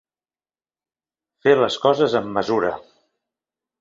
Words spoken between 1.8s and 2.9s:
coses amb mesura.